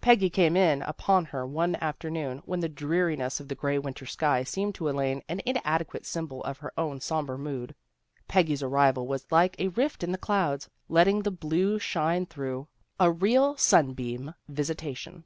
[0.00, 4.44] Peggy came in upon her one afternoon, when the dreariness of the grey winter sky
[4.44, 7.74] seemed to Elaine an inadequate symbol of her own sombre mood.
[8.28, 12.68] Peggy's arrival was like a rift in the clouds, letting the blue shine through,
[13.00, 15.24] a real sunbeam visitation.